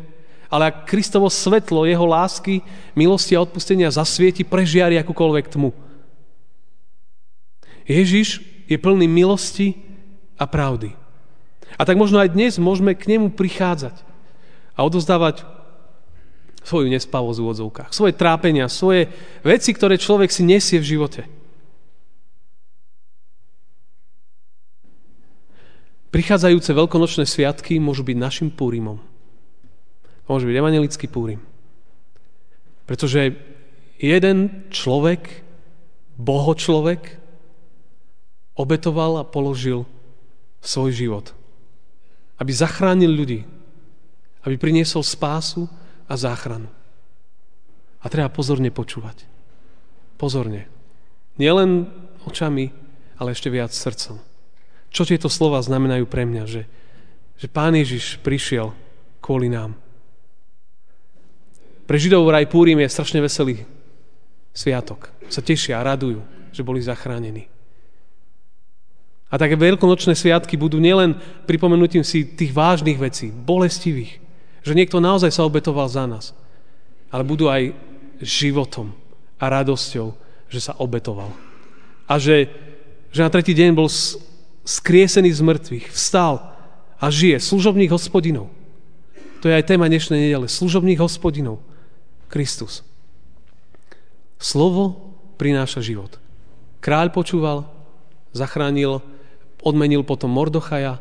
ale 0.49 0.73
ak 0.73 0.89
Kristovo 0.89 1.29
svetlo, 1.29 1.85
jeho 1.85 2.09
lásky, 2.09 2.65
milosti 2.97 3.37
a 3.37 3.45
odpustenia 3.45 3.93
zasvieti, 3.93 4.43
prežiari 4.43 4.97
akúkoľvek 4.99 5.47
tmu. 5.53 5.71
Ježiš 7.85 8.43
je 8.67 8.77
plný 8.81 9.07
milosti 9.07 9.77
a 10.41 10.49
pravdy. 10.49 10.97
A 11.77 11.83
tak 11.87 12.01
možno 12.01 12.19
aj 12.19 12.35
dnes 12.35 12.59
môžeme 12.59 12.97
k 12.97 13.15
nemu 13.15 13.31
prichádzať 13.37 13.95
a 14.75 14.81
odozdávať 14.83 15.45
svoju 16.65 16.93
nespavosť 16.93 17.39
v 17.41 17.45
úvodzovkách, 17.45 17.91
svoje 17.95 18.13
trápenia, 18.17 18.69
svoje 18.69 19.09
veci, 19.41 19.71
ktoré 19.73 19.97
človek 19.97 20.29
si 20.29 20.45
nesie 20.45 20.77
v 20.81 20.89
živote. 20.97 21.23
Prichádzajúce 26.11 26.75
veľkonočné 26.75 27.23
sviatky 27.23 27.79
môžu 27.79 28.03
byť 28.03 28.17
našim 28.19 28.49
púrimom. 28.51 28.99
Môže 30.27 30.47
byť 30.47 30.57
evangelický 30.59 31.07
púrim. 31.07 31.43
Pretože 32.87 33.39
jeden 34.03 34.67
človek, 34.75 35.47
boho 36.19 36.55
človek, 36.59 37.19
obetoval 38.59 39.23
a 39.23 39.25
položil 39.27 39.87
svoj 40.59 40.91
život. 40.91 41.27
Aby 42.43 42.51
zachránil 42.59 43.15
ľudí. 43.15 43.47
Aby 44.43 44.59
priniesol 44.59 45.07
spásu 45.07 45.71
a 46.11 46.15
záchranu. 46.19 46.67
A 48.03 48.07
treba 48.11 48.33
pozorne 48.33 48.75
počúvať. 48.75 49.31
Pozorne. 50.19 50.67
Nielen 51.39 51.87
očami, 52.27 52.75
ale 53.15 53.33
ešte 53.33 53.53
viac 53.53 53.71
srdcom. 53.71 54.30
Čo 54.91 55.07
tieto 55.07 55.31
slova 55.31 55.63
znamenajú 55.63 56.05
pre 56.11 56.27
mňa? 56.27 56.45
Že, 56.47 56.63
že 57.39 57.47
Pán 57.47 57.75
Ježiš 57.79 58.19
prišiel 58.21 58.75
kvôli 59.23 59.47
nám. 59.47 59.79
Pre 61.87 61.99
Židov 61.99 62.27
raj 62.31 62.47
Púrim 62.47 62.79
je 62.83 62.91
strašne 62.91 63.19
veselý 63.19 63.67
sviatok. 64.55 65.11
Sa 65.31 65.43
tešia 65.43 65.79
a 65.79 65.87
radujú, 65.95 66.23
že 66.51 66.67
boli 66.67 66.83
zachránení. 66.83 67.51
A 69.31 69.39
také 69.39 69.55
veľkonočné 69.55 70.19
sviatky 70.19 70.59
budú 70.59 70.83
nielen 70.83 71.15
pripomenutím 71.47 72.03
si 72.03 72.27
tých 72.27 72.51
vážnych 72.51 72.99
vecí, 72.99 73.31
bolestivých, 73.31 74.19
že 74.67 74.75
niekto 74.75 74.99
naozaj 74.99 75.31
sa 75.31 75.47
obetoval 75.47 75.87
za 75.87 76.03
nás, 76.07 76.35
ale 77.15 77.23
budú 77.23 77.47
aj 77.47 77.71
životom 78.19 78.91
a 79.39 79.45
radosťou, 79.47 80.13
že 80.51 80.61
sa 80.61 80.75
obetoval. 80.83 81.31
A 82.11 82.19
že, 82.19 82.51
že 83.15 83.23
na 83.23 83.31
tretí 83.31 83.55
deň 83.55 83.71
bol 83.71 83.87
skriesený 84.65 85.31
z 85.33 85.41
mŕtvych, 85.41 85.87
vstal 85.93 86.55
a 87.01 87.07
žije, 87.09 87.41
služobných 87.41 87.91
hospodinov. 87.91 88.53
To 89.41 89.49
je 89.49 89.57
aj 89.57 89.69
téma 89.73 89.89
dnešnej 89.89 90.29
nedele, 90.29 90.47
služobných 90.47 91.01
hospodinov. 91.01 91.65
Kristus. 92.31 92.87
Slovo 94.39 95.17
prináša 95.41 95.83
život. 95.83 96.21
Kráľ 96.79 97.11
počúval, 97.11 97.67
zachránil 98.31 99.03
odmenil 99.61 100.05
potom 100.05 100.33
Mordochaja, 100.33 101.01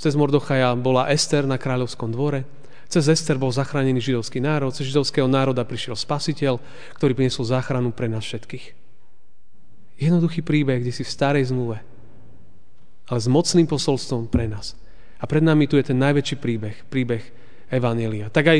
cez 0.00 0.16
Mordochaja 0.16 0.72
bola 0.76 1.08
Ester 1.12 1.44
na 1.44 1.60
kráľovskom 1.60 2.12
dvore, 2.12 2.48
cez 2.88 3.06
Ester 3.06 3.36
bol 3.36 3.52
zachránený 3.52 4.00
židovský 4.00 4.40
národ, 4.40 4.72
cez 4.72 4.88
židovského 4.88 5.28
národa 5.28 5.62
prišiel 5.62 5.94
spasiteľ, 5.94 6.58
ktorý 6.96 7.12
priniesol 7.12 7.46
záchranu 7.46 7.92
pre 7.92 8.08
nás 8.08 8.24
všetkých. 8.24 8.76
Jednoduchý 10.00 10.40
príbeh, 10.40 10.80
kde 10.80 10.96
si 10.96 11.04
v 11.04 11.12
starej 11.12 11.52
zmluve, 11.52 11.84
ale 13.10 13.18
s 13.18 13.26
mocným 13.26 13.66
posolstvom 13.66 14.30
pre 14.30 14.46
nás. 14.46 14.78
A 15.18 15.26
pred 15.26 15.42
nami 15.42 15.66
tu 15.66 15.74
je 15.74 15.90
ten 15.90 15.98
najväčší 15.98 16.38
príbeh, 16.38 16.76
príbeh 16.86 17.20
Evanelia. 17.68 18.30
Tak 18.30 18.46
aj 18.46 18.58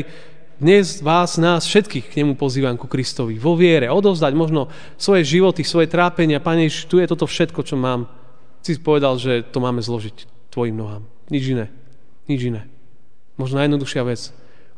dnes 0.61 1.01
vás, 1.01 1.41
nás 1.41 1.65
všetkých 1.65 2.13
k 2.13 2.17
nemu 2.21 2.37
pozývam 2.37 2.77
ku 2.77 2.85
Kristovi. 2.85 3.41
Vo 3.41 3.57
viere, 3.57 3.89
odovzdať 3.89 4.33
možno 4.37 4.69
svoje 4.93 5.25
životy, 5.25 5.65
svoje 5.65 5.89
trápenia. 5.89 6.37
Pane, 6.37 6.69
tu 6.85 7.01
je 7.01 7.09
toto 7.09 7.25
všetko, 7.25 7.65
čo 7.65 7.79
mám 7.79 8.05
si 8.61 8.77
povedal, 8.77 9.17
že 9.17 9.41
to 9.41 9.57
máme 9.57 9.81
zložiť 9.81 10.29
tvojim 10.53 10.77
nohám. 10.77 11.01
Nič 11.33 11.49
iné. 11.49 11.73
Nič 12.29 12.45
iné. 12.45 12.69
Možno 13.41 13.57
najjednoduchšia 13.57 14.05
vec, 14.05 14.29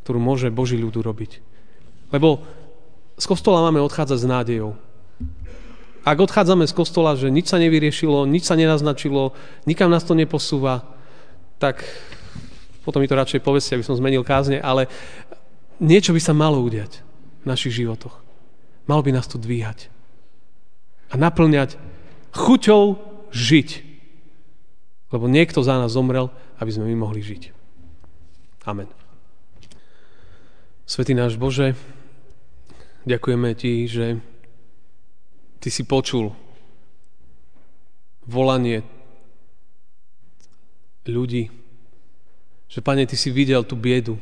ktorú 0.08 0.16
môže 0.22 0.48
Boží 0.48 0.80
ľud 0.80 0.96
urobiť. 0.96 1.44
Lebo 2.16 2.40
z 3.20 3.24
kostola 3.28 3.60
máme 3.68 3.84
odchádzať 3.84 4.18
s 4.24 4.26
nádejou. 4.26 4.72
Ak 6.04 6.20
odchádzame 6.20 6.68
z 6.68 6.76
kostola, 6.76 7.16
že 7.16 7.32
nič 7.32 7.48
sa 7.48 7.56
nevyriešilo, 7.56 8.28
nič 8.28 8.44
sa 8.44 8.60
nenaznačilo, 8.60 9.32
nikam 9.64 9.88
nás 9.88 10.04
to 10.04 10.12
neposúva, 10.12 10.84
tak 11.56 11.80
potom 12.84 13.00
mi 13.00 13.08
to 13.08 13.16
radšej 13.16 13.40
povedzte, 13.40 13.72
aby 13.72 13.84
som 13.88 13.96
zmenil 13.96 14.20
kázne, 14.20 14.60
ale 14.60 14.92
niečo 15.80 16.12
by 16.12 16.20
sa 16.20 16.36
malo 16.36 16.60
udiať 16.60 17.00
v 17.40 17.46
našich 17.48 17.80
životoch. 17.80 18.20
Malo 18.84 19.00
by 19.00 19.16
nás 19.16 19.24
to 19.24 19.40
dvíhať. 19.40 19.88
A 21.08 21.16
naplňať 21.16 21.80
chuťou 22.36 23.00
žiť. 23.32 23.68
Lebo 25.08 25.24
niekto 25.24 25.64
za 25.64 25.80
nás 25.80 25.96
zomrel, 25.96 26.28
aby 26.60 26.68
sme 26.68 26.84
my 26.92 27.00
mohli 27.00 27.24
žiť. 27.24 27.56
Amen. 28.68 28.92
Svetý 30.84 31.16
náš 31.16 31.40
Bože, 31.40 31.72
ďakujeme 33.08 33.56
Ti, 33.56 33.72
že 33.88 34.06
Ty 35.64 35.72
si 35.72 35.80
počul 35.88 36.28
volanie 38.28 38.84
ľudí, 41.08 41.48
že, 42.68 42.84
Pane, 42.84 43.08
Ty 43.08 43.16
si 43.16 43.32
videl 43.32 43.64
tú 43.64 43.72
biedu. 43.72 44.20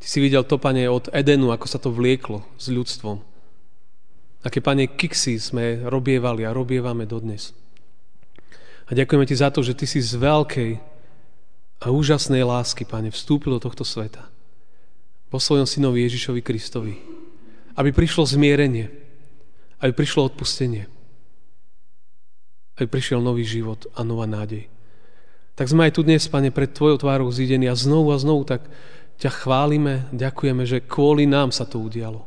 Ty 0.00 0.06
si 0.08 0.24
videl 0.24 0.40
to, 0.48 0.56
Pane, 0.56 0.88
od 0.88 1.12
Edenu, 1.12 1.52
ako 1.52 1.66
sa 1.68 1.76
to 1.76 1.92
vlieklo 1.92 2.48
s 2.56 2.72
ľudstvom. 2.72 3.20
Aké, 4.40 4.64
Pane, 4.64 4.88
kiksy 4.88 5.36
sme 5.36 5.84
robievali 5.84 6.48
a 6.48 6.56
robievame 6.56 7.04
dodnes. 7.04 7.52
A 8.88 8.96
ďakujeme 8.96 9.28
ti 9.28 9.36
za 9.36 9.52
to, 9.52 9.60
že 9.60 9.76
ty 9.76 9.84
si 9.84 10.00
z 10.00 10.16
veľkej 10.16 10.80
a 11.84 11.92
úžasnej 11.92 12.40
lásky, 12.40 12.88
Pane, 12.88 13.12
vstúpil 13.12 13.52
do 13.52 13.60
tohto 13.60 13.84
sveta. 13.84 14.32
Po 15.28 15.36
svojom 15.36 15.68
synovi 15.68 16.08
Ježišovi 16.08 16.40
Kristovi. 16.40 16.96
Aby 17.76 17.92
prišlo 17.92 18.24
zmierenie, 18.24 18.99
aby 19.80 19.92
prišlo 19.96 20.28
odpustenie, 20.28 20.86
aby 22.76 22.86
prišiel 22.86 23.20
nový 23.24 23.44
život 23.44 23.88
a 23.96 24.04
nová 24.04 24.28
nádej. 24.28 24.68
Tak 25.56 25.68
sme 25.68 25.88
aj 25.88 25.96
tu 25.96 26.00
dnes, 26.00 26.24
Pane, 26.24 26.48
pred 26.48 26.72
Tvojou 26.72 26.96
tvárou 27.00 27.28
zídení 27.28 27.68
a 27.68 27.76
znovu 27.76 28.16
a 28.16 28.20
znovu 28.20 28.48
tak 28.48 28.64
ťa 29.20 29.44
chválime, 29.44 30.08
ďakujeme, 30.16 30.64
že 30.64 30.80
kvôli 30.80 31.28
nám 31.28 31.52
sa 31.52 31.68
to 31.68 31.76
udialo. 31.76 32.24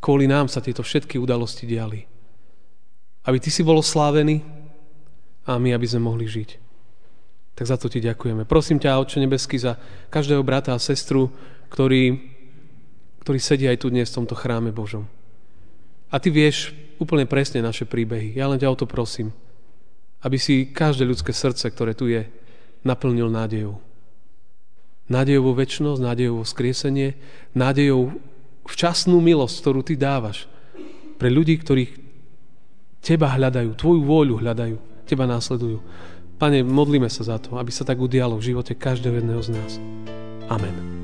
Kvôli 0.00 0.28
nám 0.28 0.52
sa 0.52 0.60
tieto 0.60 0.84
všetky 0.84 1.16
udalosti 1.16 1.64
diali. 1.64 2.04
Aby 3.24 3.40
Ty 3.40 3.48
si 3.48 3.64
bol 3.64 3.80
oslávený 3.80 4.44
a 5.48 5.56
my, 5.56 5.72
aby 5.72 5.86
sme 5.88 6.04
mohli 6.08 6.28
žiť. 6.28 6.60
Tak 7.56 7.64
za 7.68 7.76
to 7.76 7.92
ti 7.92 8.00
ďakujeme. 8.00 8.48
Prosím 8.48 8.80
ťa, 8.80 9.00
Oče 9.00 9.20
nebeský, 9.20 9.60
za 9.60 9.76
každého 10.08 10.40
brata 10.40 10.72
a 10.72 10.80
sestru, 10.80 11.28
ktorý, 11.68 12.16
ktorý 13.24 13.38
sedí 13.40 13.68
aj 13.68 13.84
tu 13.84 13.92
dnes 13.92 14.08
v 14.08 14.16
tomto 14.20 14.36
chráme 14.36 14.72
Božom. 14.72 15.04
A 16.10 16.18
ty 16.18 16.28
vieš 16.28 16.74
úplne 16.98 17.24
presne 17.24 17.62
naše 17.62 17.86
príbehy. 17.86 18.36
Ja 18.36 18.50
len 18.50 18.58
ťa 18.58 18.70
o 18.74 18.76
to 18.76 18.86
prosím, 18.86 19.32
aby 20.20 20.36
si 20.36 20.68
každé 20.68 21.08
ľudské 21.08 21.32
srdce, 21.32 21.70
ktoré 21.70 21.96
tu 21.96 22.10
je, 22.10 22.28
naplnil 22.84 23.32
nádejou. 23.32 23.80
Nádejou 25.10 25.42
vo 25.50 25.54
väčšnosť, 25.58 26.00
nádejou 26.02 26.42
vo 26.42 26.46
skriesenie, 26.46 27.18
nádejou 27.56 28.14
včasnú 28.68 29.18
milosť, 29.18 29.56
ktorú 29.58 29.80
ty 29.82 29.98
dávaš 29.98 30.46
pre 31.18 31.32
ľudí, 31.32 31.58
ktorí 31.58 31.90
teba 33.02 33.32
hľadajú, 33.34 33.74
tvoju 33.74 34.00
vôľu 34.06 34.34
hľadajú, 34.44 34.76
teba 35.08 35.24
následujú. 35.26 35.82
Pane, 36.40 36.64
modlíme 36.64 37.08
sa 37.12 37.26
za 37.26 37.36
to, 37.36 37.60
aby 37.60 37.68
sa 37.68 37.84
tak 37.84 38.00
udialo 38.00 38.40
v 38.40 38.54
živote 38.54 38.72
každého 38.72 39.20
jedného 39.20 39.42
z 39.44 39.50
nás. 39.56 39.72
Amen. 40.48 40.99